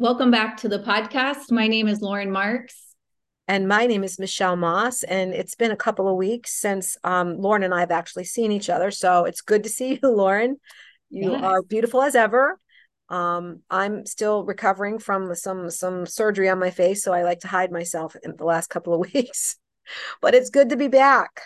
[0.00, 1.50] Welcome back to the podcast.
[1.50, 2.94] My name is Lauren Marks.
[3.48, 5.02] And my name is Michelle Moss.
[5.02, 8.52] And it's been a couple of weeks since um, Lauren and I have actually seen
[8.52, 8.92] each other.
[8.92, 10.58] So it's good to see you, Lauren.
[11.10, 11.42] You yes.
[11.42, 12.60] are beautiful as ever.
[13.08, 17.48] Um, I'm still recovering from some some surgery on my face, so I like to
[17.48, 19.56] hide myself in the last couple of weeks.
[20.22, 21.40] but it's good to be back.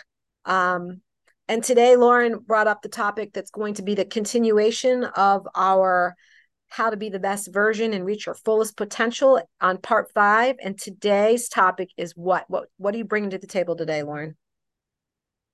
[0.45, 1.01] Um,
[1.47, 6.15] and today, Lauren brought up the topic that's going to be the continuation of our
[6.73, 10.55] how to be the best version and reach your fullest potential on part five.
[10.63, 12.45] And today's topic is what?
[12.49, 14.35] What what are you bringing to the table today, Lauren?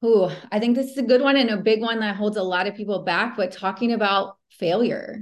[0.06, 2.44] Ooh, I think this is a good one and a big one that holds a
[2.44, 5.22] lot of people back, but talking about failure.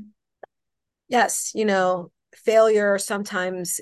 [1.08, 3.82] Yes, you know, failure sometimes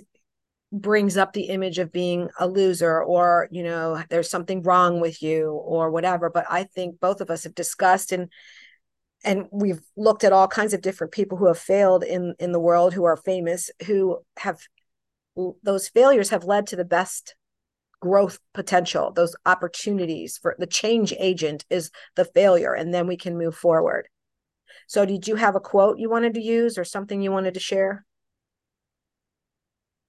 [0.72, 5.22] brings up the image of being a loser or you know there's something wrong with
[5.22, 8.30] you or whatever but i think both of us have discussed and
[9.26, 12.60] and we've looked at all kinds of different people who have failed in in the
[12.60, 14.60] world who are famous who have
[15.64, 17.36] those failures have led to the best
[18.00, 19.12] growth potential.
[19.12, 24.08] Those opportunities for the change agent is the failure and then we can move forward.
[24.88, 27.60] So did you have a quote you wanted to use or something you wanted to
[27.60, 28.06] share?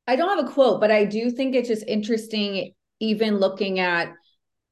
[0.07, 4.13] I don't have a quote but i do think it's just interesting even looking at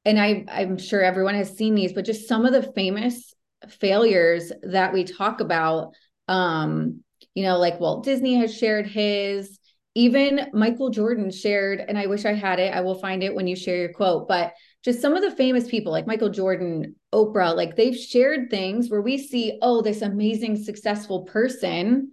[0.05, 3.33] and i i'm sure everyone has seen these but just some of the famous
[3.69, 5.93] failures that we talk about
[6.27, 7.01] um
[7.33, 9.59] you know like Walt Disney has shared his
[9.93, 13.47] even Michael Jordan shared and I wish I had it I will find it when
[13.47, 17.55] you share your quote but just some of the famous people like Michael Jordan Oprah
[17.55, 22.11] like they've shared things where we see oh this amazing successful person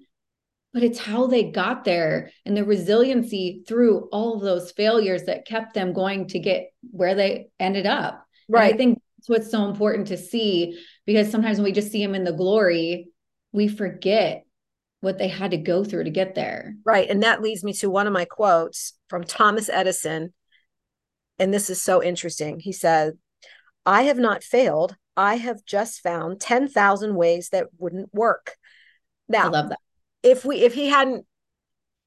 [0.72, 5.46] but it's how they got there and the resiliency through all of those failures that
[5.46, 8.26] kept them going to get where they ended up.
[8.48, 11.92] Right and I think that's what's so important to see because sometimes when we just
[11.92, 13.08] see them in the glory,
[13.52, 14.44] we forget
[15.00, 16.74] what they had to go through to get there.
[16.84, 17.08] Right.
[17.08, 20.32] And that leads me to one of my quotes from Thomas Edison.
[21.38, 22.58] And this is so interesting.
[22.60, 23.14] He said,
[23.86, 24.96] I have not failed.
[25.16, 28.56] I have just found 10,000 ways that wouldn't work.
[29.28, 29.78] Now, I love that.
[30.22, 31.26] If we, if he hadn't,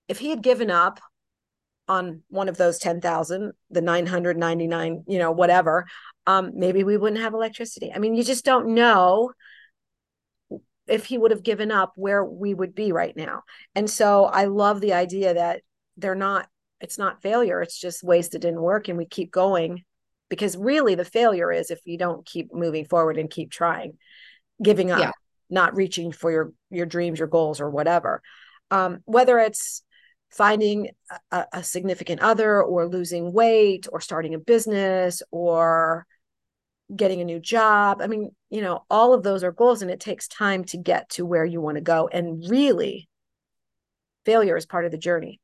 [0.07, 0.99] if he had given up
[1.87, 5.85] on one of those 10,000, the 999, you know, whatever,
[6.25, 7.91] um, maybe we wouldn't have electricity.
[7.93, 9.31] I mean, you just don't know
[10.87, 13.43] if he would have given up where we would be right now.
[13.75, 15.61] And so I love the idea that
[15.97, 16.47] they're not,
[16.81, 19.83] it's not failure, it's just ways that didn't work and we keep going
[20.29, 23.97] because really the failure is if you don't keep moving forward and keep trying,
[24.61, 25.11] giving up, yeah.
[25.49, 28.21] not reaching for your your dreams, your goals, or whatever.
[28.71, 29.83] Um, whether it's
[30.29, 30.89] finding
[31.31, 36.05] a, a significant other or losing weight or starting a business or
[36.93, 38.01] getting a new job.
[38.01, 41.09] I mean, you know, all of those are goals and it takes time to get
[41.11, 42.07] to where you want to go.
[42.11, 43.07] And really,
[44.25, 45.39] failure is part of the journey.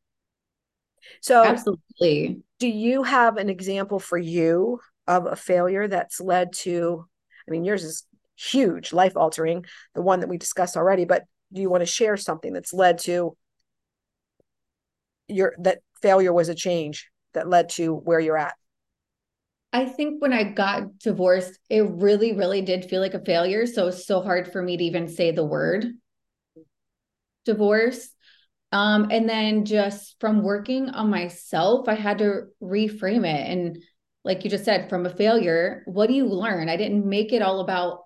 [1.22, 2.42] So, absolutely.
[2.60, 7.06] Do you have an example for you of a failure that's led to?
[7.48, 8.06] I mean, yours is
[8.38, 9.66] huge, life altering,
[9.96, 13.00] the one that we discussed already, but do you want to share something that's led
[13.00, 13.36] to
[15.34, 18.54] your that failure was a change that led to where you're at?
[19.74, 23.66] I think when I got divorced, it really, really did feel like a failure.
[23.66, 25.86] So it's so hard for me to even say the word
[27.46, 28.10] divorce.
[28.74, 33.50] Um, and then just from working on myself, I had to reframe it.
[33.50, 33.78] And
[34.24, 36.70] like you just said, from a failure, what do you learn?
[36.70, 38.04] I didn't make it all about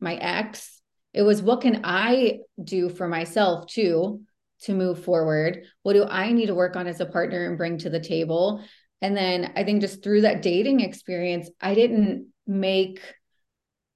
[0.00, 0.80] my ex.
[1.14, 4.22] It was what can I do for myself too
[4.62, 5.64] to move forward?
[5.82, 8.64] What do I need to work on as a partner and bring to the table?
[9.02, 13.00] And then I think just through that dating experience, I didn't make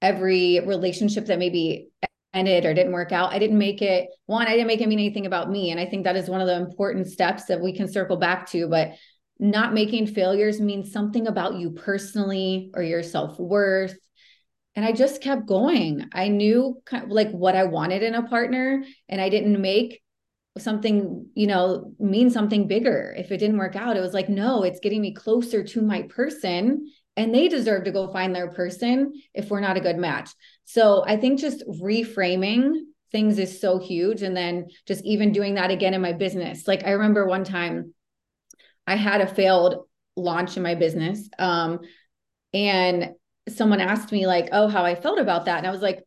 [0.03, 1.89] every relationship that maybe
[2.33, 3.33] ended or didn't work out.
[3.33, 5.71] I didn't make it one, I didn't make it mean anything about me.
[5.71, 8.49] And I think that is one of the important steps that we can circle back
[8.51, 8.69] to.
[8.69, 8.93] But
[9.39, 13.99] not making failures means something about you personally or your self worth.
[14.77, 16.09] And I just kept going.
[16.13, 20.01] I knew like what I wanted in a partner, and I didn't make
[20.59, 23.15] something you know mean something bigger.
[23.17, 26.03] If it didn't work out it was like no it's getting me closer to my
[26.03, 30.31] person and they deserve to go find their person if we're not a good match.
[30.65, 32.73] So i think just reframing
[33.13, 36.67] things is so huge and then just even doing that again in my business.
[36.67, 37.95] Like i remember one time
[38.87, 39.87] i had a failed
[40.17, 41.81] launch in my business um
[42.53, 43.11] and
[43.49, 46.01] someone asked me like oh how i felt about that and i was like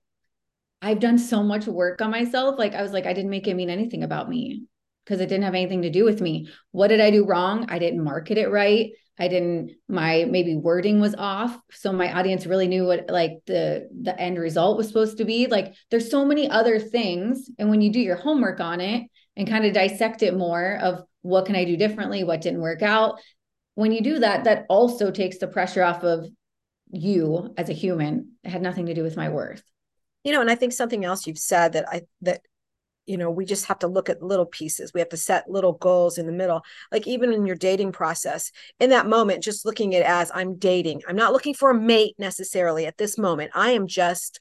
[0.83, 2.59] I've done so much work on myself.
[2.59, 4.63] Like I was like, I didn't make it mean anything about me
[5.05, 6.49] because it didn't have anything to do with me.
[6.71, 7.65] What did I do wrong?
[7.69, 8.91] I didn't market it right.
[9.17, 13.87] I didn't my maybe wording was off so my audience really knew what like the
[14.01, 17.79] the end result was supposed to be like there's so many other things and when
[17.79, 19.03] you do your homework on it
[19.37, 22.81] and kind of dissect it more of what can I do differently, what didn't work
[22.81, 23.19] out.
[23.75, 26.27] When you do that, that also takes the pressure off of
[26.91, 28.33] you as a human.
[28.43, 29.63] It had nothing to do with my worth.
[30.23, 32.41] You know, and I think something else you've said that I that
[33.05, 34.93] you know we just have to look at little pieces.
[34.93, 36.61] We have to set little goals in the middle.
[36.91, 40.57] Like even in your dating process in that moment just looking at it as i'm
[40.57, 41.01] dating.
[41.07, 43.51] I'm not looking for a mate necessarily at this moment.
[43.53, 44.39] I am just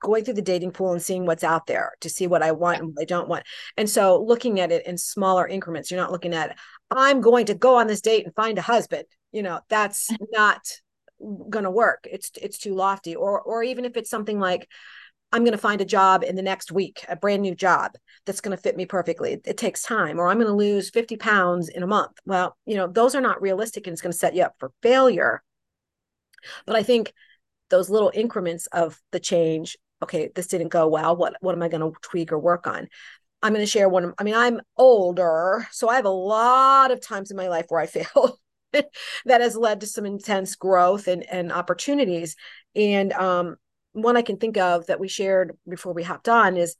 [0.00, 2.78] going through the dating pool and seeing what's out there to see what i want
[2.78, 3.44] and what i don't want.
[3.76, 5.90] And so looking at it in smaller increments.
[5.90, 6.56] You're not looking at
[6.90, 9.04] i'm going to go on this date and find a husband.
[9.32, 10.62] You know that's not
[11.20, 12.06] going to work.
[12.10, 13.16] It's it's too lofty.
[13.16, 14.68] Or or even if it's something like
[15.32, 17.92] I'm going to find a job in the next week, a brand new job
[18.24, 19.34] that's going to fit me perfectly.
[19.34, 22.12] It, it takes time, or I'm going to lose 50 pounds in a month.
[22.24, 24.72] Well, you know, those are not realistic and it's going to set you up for
[24.82, 25.42] failure.
[26.66, 27.12] But I think
[27.68, 31.16] those little increments of the change, okay, this didn't go well.
[31.16, 32.88] What what am I going to tweak or work on?
[33.42, 34.14] I'm going to share one.
[34.18, 37.80] I mean, I'm older, so I have a lot of times in my life where
[37.80, 38.38] I failed.
[38.72, 42.36] that has led to some intense growth and, and opportunities.
[42.74, 43.56] And um,
[44.02, 46.76] one I can think of that we shared before we hopped on is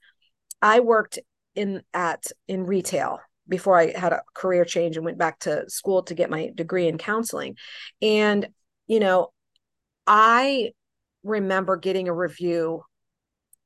[0.60, 1.18] I worked
[1.54, 6.02] in at in retail before I had a career change and went back to school
[6.04, 7.56] to get my degree in counseling.
[8.02, 8.48] And
[8.86, 9.32] you know,
[10.06, 10.72] I
[11.22, 12.82] remember getting a review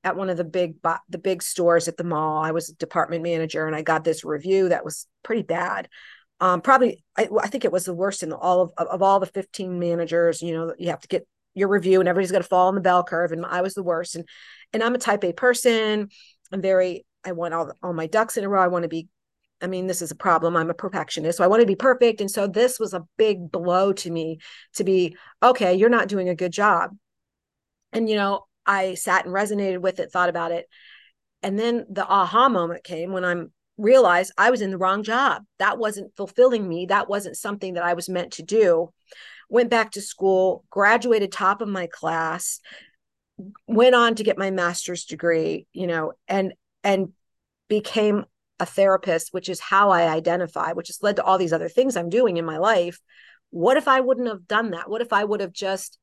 [0.05, 0.77] at one of the big
[1.09, 2.43] the big stores at the mall.
[2.43, 5.89] I was a department manager and I got this review that was pretty bad.
[6.41, 9.27] Um, probably I, I, think it was the worst in all of, of all the
[9.27, 12.69] 15 managers you know you have to get your review and everybody's going to fall
[12.69, 14.27] in the bell curve and I was the worst and
[14.73, 16.09] and I'm a type A person.
[16.53, 18.63] I'm very I want all all my ducks in a row.
[18.63, 19.09] I want to be
[19.61, 20.57] I mean this is a problem.
[20.57, 23.51] I'm a perfectionist so I want to be perfect and so this was a big
[23.51, 24.39] blow to me
[24.75, 26.97] to be okay you're not doing a good job.
[27.93, 30.67] And you know I sat and resonated with it thought about it
[31.43, 35.43] and then the aha moment came when I'm realized I was in the wrong job.
[35.59, 36.87] That wasn't fulfilling me.
[36.87, 38.93] That wasn't something that I was meant to do
[39.53, 42.59] went back to school, graduated top of my class,
[43.67, 47.13] went on to get my master's degree, you know, and and
[47.69, 48.25] became
[48.59, 51.97] a therapist, which is how I identify, which has led to all these other things
[51.97, 52.99] I'm doing in my life.
[53.51, 54.89] What if I wouldn't have done that?
[54.89, 55.99] What if I would have just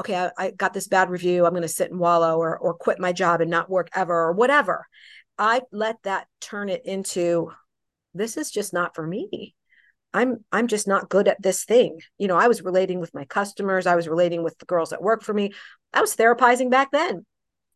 [0.00, 1.44] okay, I, I got this bad review.
[1.44, 4.14] I'm going to sit and wallow or or quit my job and not work ever
[4.14, 4.86] or whatever.
[5.36, 7.52] I let that turn it into
[8.14, 9.54] this is just not for me.
[10.14, 12.00] I'm I'm just not good at this thing.
[12.18, 15.02] You know, I was relating with my customers, I was relating with the girls that
[15.02, 15.52] work for me.
[15.92, 17.24] I was therapizing back then,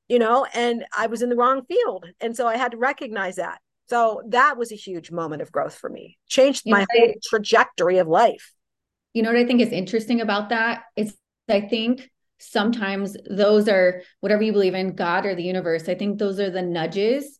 [0.08, 2.06] you know, and I was in the wrong field.
[2.20, 3.60] And so I had to recognize that.
[3.88, 6.18] So that was a huge moment of growth for me.
[6.28, 8.52] Changed you my know, whole trajectory of life.
[9.14, 10.82] You know what I think is interesting about that?
[10.96, 11.14] It's
[11.48, 15.88] I think sometimes those are whatever you believe in, God or the universe.
[15.88, 17.38] I think those are the nudges.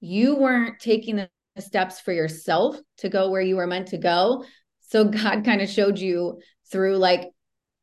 [0.00, 1.30] You weren't taking the
[1.62, 4.44] steps for yourself to go where you were meant to go.
[4.80, 6.40] So God kind of showed you
[6.70, 7.30] through like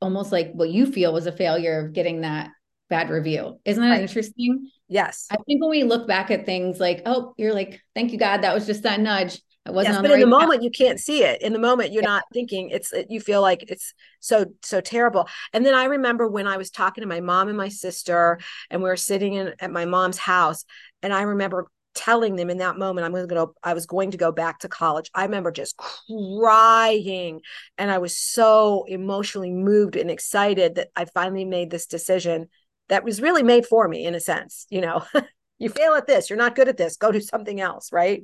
[0.02, 2.50] almost like what you feel was a failure of getting that
[2.90, 3.60] bad review.
[3.64, 4.02] Isn't that right.
[4.02, 4.70] interesting?
[4.88, 5.28] Yes.
[5.32, 8.42] I think when we look back at things like, oh, you're like, thank you, God,
[8.42, 9.40] that was just that nudge.
[9.66, 10.64] I wasn't yes, but the in right the moment path.
[10.64, 11.42] you can't see it.
[11.44, 12.10] In the moment you're yeah.
[12.10, 15.28] not thinking it's you feel like it's so so terrible.
[15.54, 18.40] And then I remember when I was talking to my mom and my sister
[18.72, 20.66] and we were sitting in at my mom's house
[21.04, 24.12] and I remember telling them in that moment I'm going to go I was going
[24.12, 25.10] to go back to college.
[25.14, 27.42] I remember just crying
[27.78, 32.48] and I was so emotionally moved and excited that I finally made this decision
[32.90, 35.04] that was really made for me in a sense, you know.
[35.60, 38.24] you fail at this, you're not good at this, go do something else, right?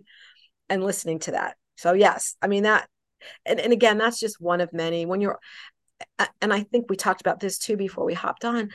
[0.70, 1.56] And listening to that.
[1.76, 2.88] So yes, I mean that
[3.46, 5.40] and, and again that's just one of many when you're
[6.42, 8.70] and I think we talked about this too before we hopped on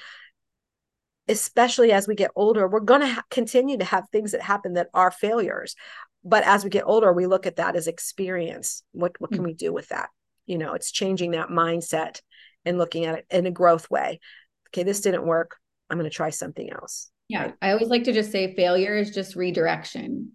[1.28, 4.74] especially as we get older, we're going to ha- continue to have things that happen
[4.74, 5.76] that are failures.
[6.24, 8.82] But as we get older, we look at that as experience.
[8.92, 9.46] What what can mm-hmm.
[9.46, 10.10] we do with that?
[10.46, 12.20] You know, it's changing that mindset
[12.64, 14.20] and looking at it in a growth way.
[14.68, 15.56] Okay, this didn't work.
[15.90, 17.10] I'm going to try something else.
[17.28, 17.54] Yeah, right?
[17.60, 20.32] I always like to just say failure is just redirection.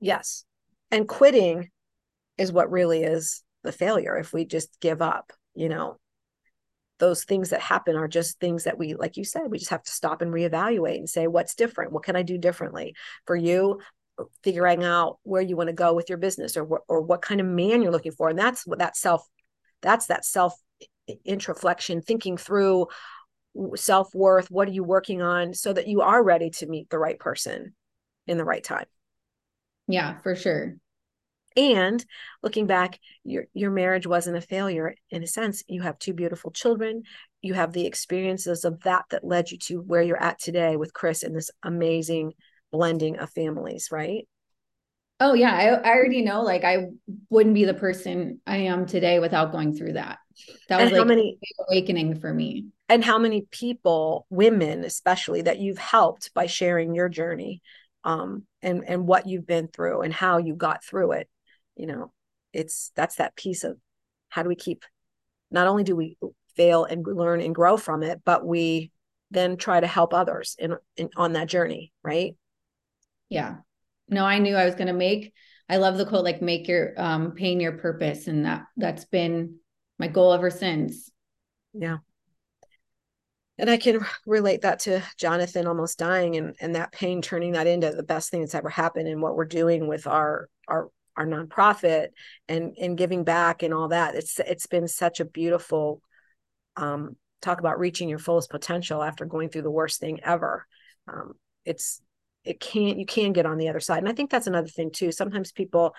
[0.00, 0.44] Yes.
[0.90, 1.70] And quitting
[2.36, 5.98] is what really is the failure if we just give up, you know,
[6.98, 9.82] those things that happen are just things that we like you said we just have
[9.82, 11.92] to stop and reevaluate and say what's different?
[11.92, 12.94] What can i do differently
[13.26, 13.80] for you?
[14.18, 17.40] Uh, figuring out where you want to go with your business or or what kind
[17.40, 19.26] of man you're looking for and that's what that self
[19.82, 20.54] that's that self
[21.26, 22.86] introflexion thinking through
[23.74, 27.18] self-worth what are you working on so that you are ready to meet the right
[27.18, 27.74] person
[28.26, 28.86] in the right time.
[29.88, 30.76] Yeah for sure
[31.58, 32.02] and
[32.42, 34.94] looking back your your marriage wasn't a failure.
[35.10, 37.02] In a sense you have two beautiful children.
[37.42, 40.94] You have the experiences of that that led you to where you're at today with
[40.94, 42.32] chris and this amazing
[42.72, 44.26] blending of families right?
[45.20, 46.86] Oh yeah, I, I already know like I
[47.28, 50.18] wouldn't be the person I am today without going through that.
[50.68, 52.66] That was And how like many- a big awakening for me.
[52.88, 57.62] and how many people women especially that you've helped by sharing your journey
[58.04, 61.28] um, and and what you've been through and how you got through it
[61.78, 62.12] you know
[62.52, 63.78] it's that's that piece of
[64.28, 64.84] how do we keep
[65.50, 66.18] not only do we
[66.56, 68.90] fail and learn and grow from it but we
[69.30, 72.34] then try to help others in, in on that journey right
[73.30, 73.56] Yeah.
[74.08, 75.32] No, I knew I was gonna make
[75.68, 78.26] I love the quote like make your um pain your purpose.
[78.26, 79.56] And that that's been
[79.98, 81.10] my goal ever since.
[81.74, 81.98] yeah
[83.58, 87.66] and i can relate that to jonathan almost dying and and that pain turning that
[87.66, 91.26] into the best thing that's ever happened and what we're doing with our our our
[91.26, 92.10] nonprofit
[92.48, 94.14] and and giving back and all that.
[94.14, 96.00] It's it's been such a beautiful
[96.76, 100.64] um talk about reaching your fullest potential after going through the worst thing ever.
[101.12, 101.34] Um
[101.64, 102.00] it's
[102.44, 103.98] it can't you can get on the other side.
[103.98, 105.10] And i think that's another thing too.
[105.10, 105.94] Sometimes people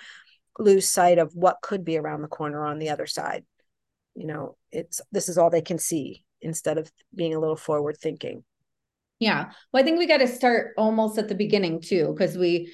[0.57, 3.43] lose sight of what could be around the corner on the other side.
[4.15, 7.97] You know it's this is all they can see instead of being a little forward
[7.97, 8.45] thinking.
[9.19, 9.51] Yeah.
[9.73, 12.73] Well, I think we got to start almost at the beginning too, because we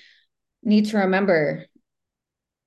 [0.62, 1.66] need to remember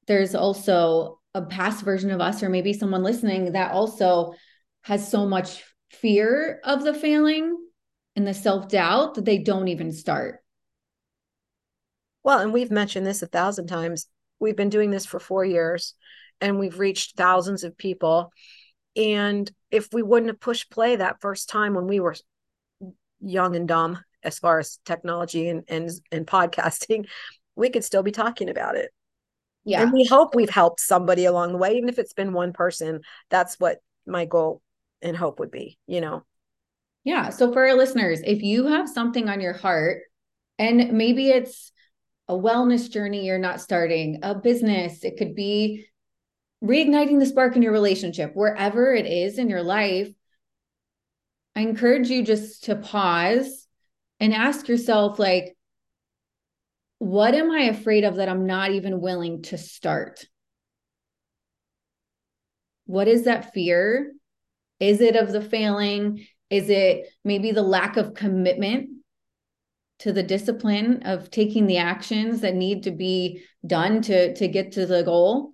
[0.09, 4.35] there's also a past version of us, or maybe someone listening that also
[4.83, 7.57] has so much fear of the failing
[8.17, 10.41] and the self doubt that they don't even start.
[12.25, 14.09] well and we've mentioned this a thousand times.
[14.41, 15.95] We've been doing this for four years
[16.41, 18.33] and we've reached thousands of people.
[18.97, 22.17] And if we wouldn't have pushed play that first time when we were
[23.21, 27.07] young and dumb as far as technology and and, and podcasting
[27.57, 28.91] we could still be talking about it
[29.69, 29.83] Yeah.
[29.83, 33.01] and we hope we've helped somebody along the way even if it's been one person
[33.29, 34.63] that's what my goal
[35.03, 36.25] and hope would be you know
[37.05, 37.31] Yeah.
[37.31, 40.03] So for our listeners, if you have something on your heart,
[40.59, 41.73] and maybe it's
[42.27, 45.87] a wellness journey you're not starting, a business, it could be
[46.63, 50.11] reigniting the spark in your relationship, wherever it is in your life,
[51.55, 53.67] I encourage you just to pause
[54.21, 55.57] and ask yourself, like,
[56.99, 60.27] what am I afraid of that I'm not even willing to start?
[62.87, 64.13] What is that fear?
[64.81, 66.27] Is it of the failing?
[66.51, 68.91] Is it maybe the lack of commitment
[70.01, 74.73] to the discipline of taking the actions that need to be done to to get
[74.73, 75.53] to the goal?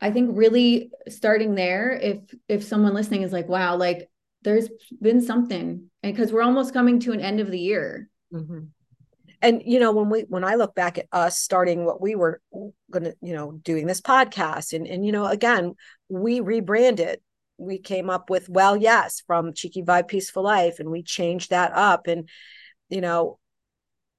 [0.00, 2.18] I think really starting there if
[2.48, 4.08] if someone listening is like, wow, like
[4.42, 4.68] there's
[5.00, 8.08] been something because we're almost coming to an end of the year.
[8.32, 8.66] Mm-hmm.
[9.40, 12.40] And you know, when we when I look back at us starting what we were
[12.90, 15.74] gonna, you know, doing this podcast, and and you know, again,
[16.08, 17.20] we rebranded.
[17.56, 21.72] We came up with well, yes, from Cheeky Vibe Peaceful Life, and we changed that
[21.74, 22.06] up.
[22.06, 22.28] And
[22.88, 23.38] you know,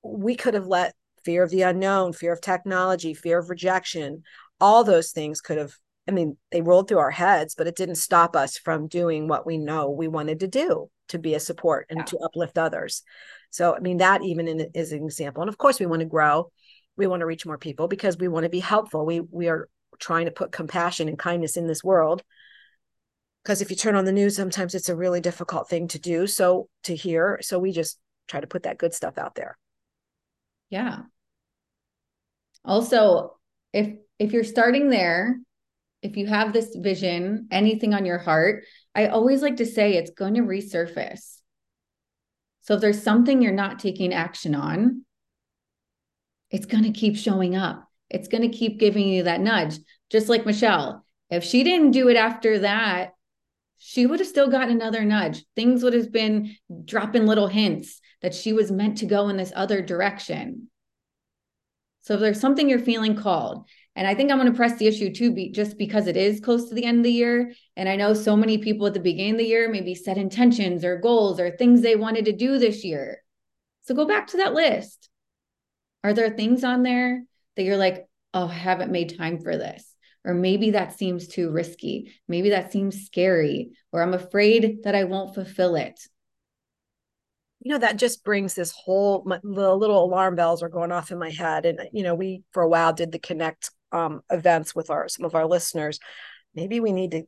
[0.04, 4.24] we could have let fear of the unknown, fear of technology, fear of rejection,
[4.60, 5.74] all those things could have.
[6.10, 9.46] I mean, they rolled through our heads, but it didn't stop us from doing what
[9.46, 12.06] we know we wanted to do to be a support and Yeah.
[12.06, 13.04] to uplift others.
[13.52, 15.44] So, I mean, that even in, is an example.
[15.44, 16.52] And of course, we want to grow.
[16.98, 19.06] We want to reach more people because we want to be helpful.
[19.06, 22.24] We we are trying to put compassion and kindness in this world.
[23.44, 26.26] Because if you turn on the news, sometimes it's a really difficult thing to do.
[26.26, 27.38] So to hear.
[27.42, 29.58] So we just try to put that good stuff out there.
[30.72, 31.04] Yeah.
[32.66, 33.38] Also,
[33.74, 35.40] if if you're starting there,
[36.02, 38.64] if you have this vision, anything on your heart,
[38.96, 41.38] I always like to say it's going to resurface.
[42.62, 45.04] So if there's something you're not taking action on,
[46.52, 47.86] it's going to keep showing up.
[48.10, 49.78] It's going to keep giving you that nudge.
[50.10, 53.12] Just like Michelle, if she didn't do it after that,
[53.78, 55.46] she would have still gotten another nudge.
[55.56, 59.54] Things would have been dropping little hints that she was meant to go in this
[59.56, 60.70] other direction.
[62.02, 63.68] So if there's something you're feeling called,
[64.00, 66.40] and I think I'm going to press the issue too, be, just because it is
[66.40, 67.54] close to the end of the year.
[67.76, 70.86] And I know so many people at the beginning of the year maybe set intentions
[70.86, 73.22] or goals or things they wanted to do this year.
[73.82, 75.10] So go back to that list.
[76.06, 77.24] Are there things on there
[77.58, 79.86] that you're like, oh, I haven't made time for this?
[80.24, 82.14] Or maybe that seems too risky.
[82.28, 86.00] Maybe that seems scary, or I'm afraid that I won't fulfill it.
[87.62, 91.20] you know that just brings this whole the little alarm bells are going off in
[91.20, 94.90] my head and you know we for a while did the connect um, events with
[94.90, 96.00] our some of our listeners
[96.56, 97.24] maybe we need to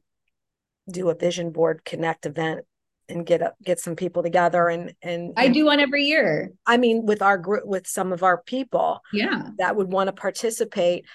[0.89, 2.65] do a vision board connect event
[3.09, 6.51] and get up get some people together and and I do one every year.
[6.65, 9.49] i mean with our group with some of our people Yeah.
[9.57, 11.05] that would want to participate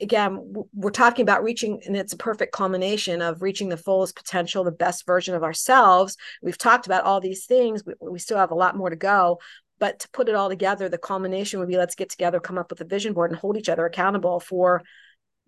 [0.00, 4.64] again we're talking about reaching and it's a perfect culmination of reaching the fullest potential
[4.64, 8.52] the best version of ourselves we've talked about all these things we, we still have
[8.52, 9.38] a lot more to go
[9.78, 12.70] but to put it all together the culmination would be let's get together come up
[12.70, 14.82] with a vision board and hold each other accountable for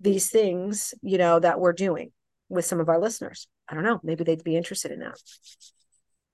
[0.00, 2.10] these things you know that we're doing
[2.50, 3.46] with some of our listeners.
[3.68, 4.00] I don't know.
[4.02, 5.16] Maybe they'd be interested in that.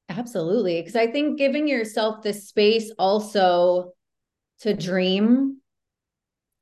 [0.09, 0.81] Absolutely.
[0.81, 3.93] Because i think giving yourself the space also
[4.61, 5.59] to dream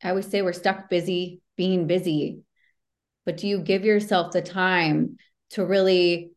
[0.02, 2.40] i always say we're stuck busy being busy.
[3.24, 5.18] But do you give yourself the time
[5.50, 6.32] to really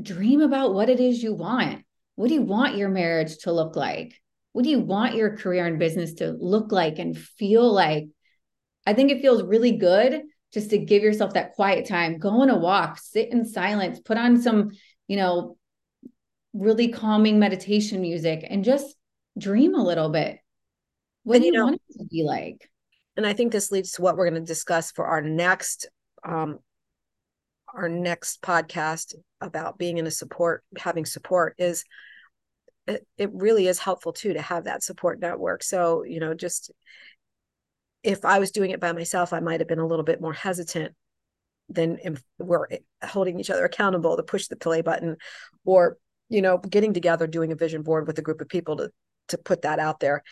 [0.00, 1.85] dream about what it is you want
[2.16, 4.20] what do you want your marriage to look like?
[4.52, 8.08] What do you want your career and business to look like and feel like?
[8.86, 12.50] I think it feels really good just to give yourself that quiet time, go on
[12.50, 14.70] a walk, sit in silence, put on some,
[15.06, 15.56] you know,
[16.54, 18.96] really calming meditation music and just
[19.38, 20.38] dream a little bit.
[21.24, 22.70] What and, do you, you know, want it to be like?
[23.16, 25.88] And I think this leads to what we're going to discuss for our next
[26.26, 26.58] um
[27.76, 31.84] our next podcast about being in a support having support is
[32.86, 35.62] it, it really is helpful too to have that support network.
[35.62, 36.70] So you know just
[38.02, 40.32] if i was doing it by myself i might have been a little bit more
[40.32, 40.94] hesitant
[41.68, 42.66] than if we're
[43.02, 45.16] holding each other accountable to push the play button
[45.64, 48.90] or you know getting together doing a vision board with a group of people to
[49.28, 50.22] to put that out there.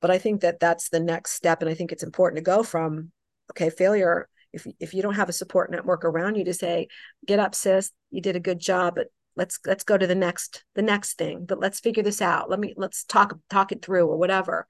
[0.00, 2.62] But i think that that's the next step and i think it's important to go
[2.62, 3.12] from
[3.52, 6.88] okay failure if if you don't have a support network around you to say
[7.26, 10.64] get up sis you did a good job but let's let's go to the next
[10.74, 12.50] the next thing but let's figure this out.
[12.50, 14.66] Let me let's talk talk it through or whatever.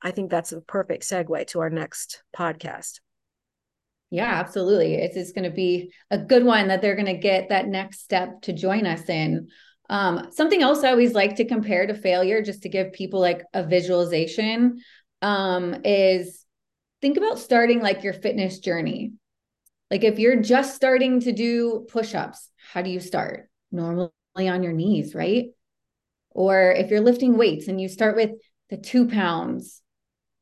[0.00, 3.00] I think that's a perfect segue to our next podcast.
[4.10, 4.94] Yeah absolutely.
[4.94, 8.00] It's, it's going to be a good one that they're going to get that next
[8.00, 9.48] step to join us in.
[9.88, 13.44] Um, something else i always like to compare to failure just to give people like
[13.54, 14.80] a visualization
[15.22, 16.45] um, is
[17.00, 19.12] think about starting like your fitness journey.
[19.90, 23.48] Like if you're just starting to do push-ups, how do you start?
[23.70, 25.46] Normally on your knees, right?
[26.30, 28.30] Or if you're lifting weights and you start with
[28.68, 29.82] the two pounds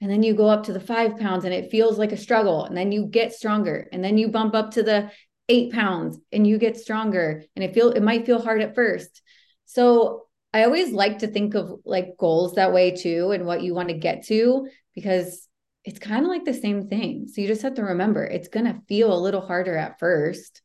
[0.01, 2.65] and then you go up to the five pounds and it feels like a struggle
[2.65, 5.11] and then you get stronger and then you bump up to the
[5.49, 9.23] eight pounds and you get stronger and it feel it might feel hard at first
[9.67, 10.23] so
[10.55, 13.89] i always like to think of like goals that way too and what you want
[13.89, 15.49] to get to because
[15.85, 17.29] it's kind of like the same thing.
[17.29, 20.63] So you just have to remember it's going to feel a little harder at first,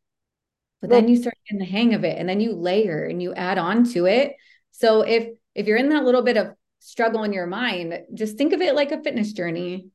[0.81, 3.21] but well, then you start getting the hang of it and then you layer and
[3.21, 4.35] you add on to it.
[4.71, 8.53] So if if you're in that little bit of struggle in your mind, just think
[8.53, 9.89] of it like a fitness journey.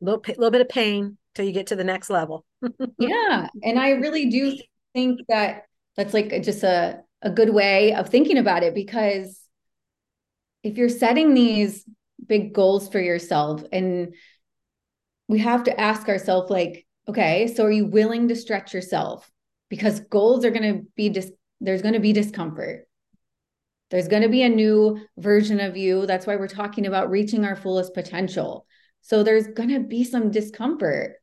[0.00, 2.46] Little a little bit of pain till you get to the next level.
[2.98, 4.56] yeah, and I really do
[4.94, 5.64] think that
[5.96, 9.38] that's like just a a good way of thinking about it because
[10.62, 11.84] if you're setting these
[12.26, 14.14] big goals for yourself and
[15.28, 19.30] we have to ask ourselves like okay so are you willing to stretch yourself?
[19.68, 22.86] Because goals are going to be dis- there's going to be discomfort.
[23.90, 26.06] There's going to be a new version of you.
[26.06, 28.66] That's why we're talking about reaching our fullest potential.
[29.00, 31.16] So there's going to be some discomfort.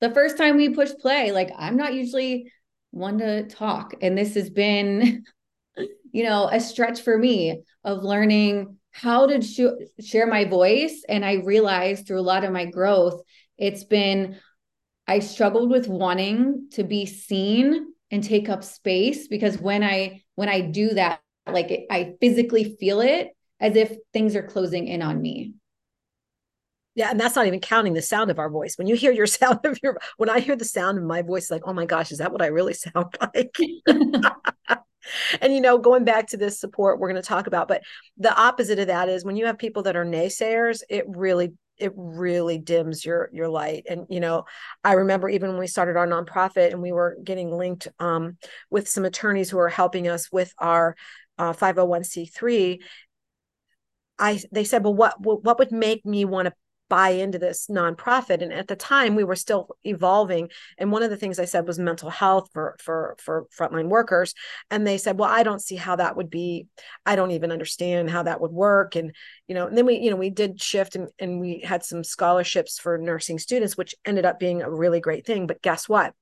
[0.00, 2.52] The first time we push play like i'm not usually
[2.92, 5.24] one to talk and this has been
[6.12, 11.04] you know a stretch for me of learning how to sh- share my voice.
[11.08, 13.22] And I realized through a lot of my growth,
[13.56, 14.36] it's been,
[15.06, 20.48] I struggled with wanting to be seen and take up space because when I, when
[20.48, 23.30] I do that, like it, I physically feel it
[23.60, 25.54] as if things are closing in on me.
[26.94, 28.76] Yeah, and that's not even counting the sound of our voice.
[28.76, 31.50] When you hear your sound of your, when I hear the sound of my voice,
[31.50, 33.56] like, oh my gosh, is that what I really sound like?
[35.40, 37.82] and you know going back to this support we're going to talk about but
[38.16, 41.92] the opposite of that is when you have people that are naysayers it really it
[41.96, 43.84] really dims your your light.
[43.88, 44.44] And you know
[44.84, 48.36] i remember even when we started our nonprofit and we were getting linked um,
[48.70, 50.96] with some attorneys who are helping us with our
[51.38, 52.80] uh, 501c3
[54.18, 56.52] i they said well what what would make me want to
[56.88, 58.42] buy into this nonprofit.
[58.42, 60.50] And at the time we were still evolving.
[60.76, 64.34] And one of the things i said was mental health for for for frontline workers.
[64.70, 66.66] And they said well i don't see how that would be.
[67.06, 68.96] I don't even understand how that would work.
[68.96, 69.14] And
[69.46, 72.04] you know and then we you know we did shift and, and we had some
[72.04, 75.46] scholarships for nursing students which ended up being a really great thing.
[75.46, 76.14] But guess what?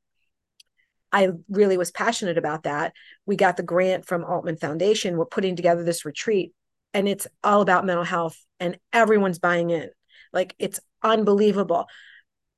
[1.12, 2.92] I really was passionate about that.
[3.24, 5.16] We got the grant from Altman Foundation.
[5.16, 6.52] We're putting together this retreat,
[6.92, 9.88] and it's all about mental health, and everyone's buying in.
[10.36, 11.86] Like it's unbelievable.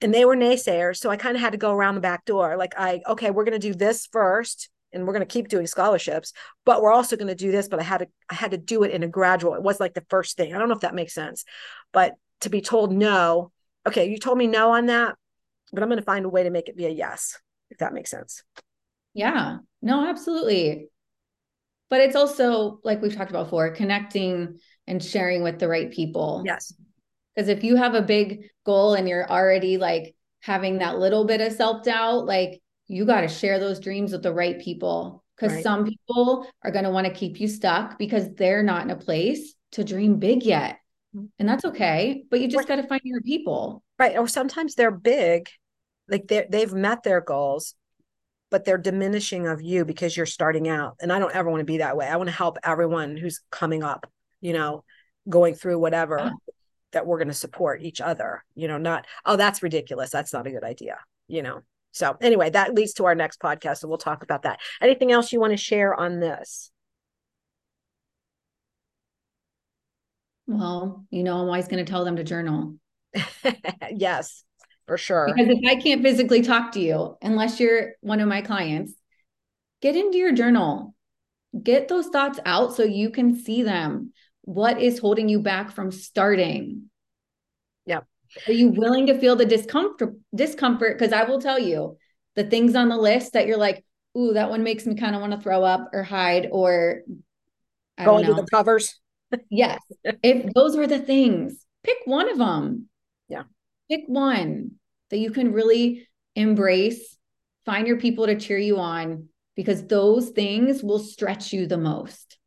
[0.00, 0.98] And they were naysayers.
[0.98, 2.56] So I kind of had to go around the back door.
[2.56, 5.66] Like, I, okay, we're going to do this first and we're going to keep doing
[5.66, 6.32] scholarships,
[6.64, 7.68] but we're also going to do this.
[7.68, 9.94] But I had to, I had to do it in a gradual, it was like
[9.94, 10.54] the first thing.
[10.54, 11.44] I don't know if that makes sense,
[11.92, 13.50] but to be told no,
[13.86, 15.16] okay, you told me no on that,
[15.72, 17.38] but I'm going to find a way to make it be a yes,
[17.70, 18.44] if that makes sense.
[19.14, 20.88] Yeah, no, absolutely.
[21.90, 26.42] but it's also like we've talked about before, connecting and sharing with the right people.
[26.46, 26.72] Yes.
[27.38, 31.40] Because if you have a big goal and you're already like having that little bit
[31.40, 35.22] of self doubt, like you got to share those dreams with the right people.
[35.36, 35.62] Because right.
[35.62, 38.96] some people are going to want to keep you stuck because they're not in a
[38.96, 40.78] place to dream big yet.
[41.14, 41.26] Mm-hmm.
[41.38, 42.24] And that's okay.
[42.28, 43.84] But you just got to find your people.
[44.00, 44.18] Right.
[44.18, 45.48] Or sometimes they're big,
[46.08, 47.76] like they they've met their goals,
[48.50, 50.96] but they're diminishing of you because you're starting out.
[51.00, 52.08] And I don't ever want to be that way.
[52.08, 54.82] I want to help everyone who's coming up, you know,
[55.28, 56.30] going through whatever yeah.
[56.92, 60.10] That we're going to support each other, you know, not, oh, that's ridiculous.
[60.10, 61.60] That's not a good idea, you know.
[61.92, 63.82] So anyway, that leads to our next podcast.
[63.82, 64.60] and we'll talk about that.
[64.80, 66.70] Anything else you want to share on this?
[70.46, 72.76] Well, you know, I'm always going to tell them to journal.
[73.90, 74.44] yes
[74.88, 75.26] for sure.
[75.32, 78.92] Because if I can't physically talk to you, unless you're one of my clients,
[79.80, 80.94] get into your journal,
[81.62, 84.12] get those thoughts out so you can see them.
[84.48, 86.84] What is holding you back from starting?
[87.84, 88.00] Yeah.
[88.46, 90.14] Are you willing to feel the discomfort?
[90.34, 90.98] Discomfort?
[90.98, 91.98] Because I will tell you
[92.34, 93.84] the things on the list that you're like,
[94.16, 97.02] ooh, that one makes me kind of want to throw up or hide or
[97.98, 98.98] I go into the covers.
[99.50, 99.80] yes.
[100.22, 102.88] If those are the things, pick one of them.
[103.28, 103.42] Yeah.
[103.90, 104.76] Pick one
[105.10, 107.18] that you can really embrace,
[107.66, 112.38] find your people to cheer you on, because those things will stretch you the most.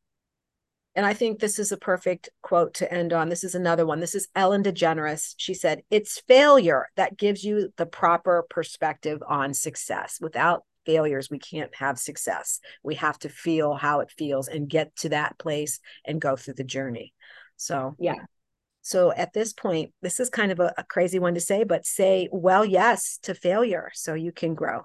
[0.95, 3.29] And I think this is a perfect quote to end on.
[3.29, 3.99] This is another one.
[4.01, 5.35] This is Ellen DeGeneres.
[5.37, 10.17] She said, It's failure that gives you the proper perspective on success.
[10.19, 12.59] Without failures, we can't have success.
[12.83, 16.55] We have to feel how it feels and get to that place and go through
[16.55, 17.13] the journey.
[17.55, 18.15] So, yeah,
[18.81, 21.85] so at this point, this is kind of a, a, crazy one to say, but
[21.85, 24.81] say, well, yes to failure so you can grow.